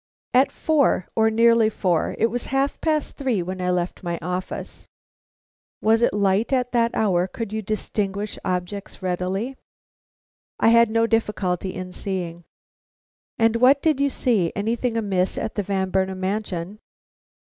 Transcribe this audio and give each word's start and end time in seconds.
"At 0.33 0.51
four, 0.51 1.09
or 1.15 1.29
nearly 1.29 1.69
four. 1.69 2.15
It 2.17 2.31
was 2.31 2.47
half 2.47 2.81
past 2.81 3.17
three 3.17 3.43
when 3.43 3.61
I 3.61 3.69
left 3.69 4.01
my 4.01 4.17
office." 4.19 4.87
"Was 5.79 6.01
it 6.01 6.11
light 6.11 6.51
at 6.51 6.71
that 6.71 6.95
hour? 6.95 7.27
Could 7.27 7.53
you 7.53 7.61
distinguish 7.61 8.39
objects 8.43 9.03
readily?" 9.03 9.57
"I 10.59 10.69
had 10.69 10.89
no 10.89 11.05
difficulty 11.05 11.75
in 11.75 11.91
seeing." 11.91 12.43
"And 13.37 13.57
what 13.57 13.79
did 13.83 14.01
you 14.01 14.09
see? 14.09 14.51
Anything 14.55 14.97
amiss 14.97 15.37
at 15.37 15.53
the 15.53 15.61
Van 15.61 15.91
Burnam 15.91 16.19
mansion?" 16.19 16.79